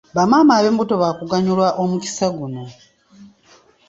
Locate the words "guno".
2.37-2.63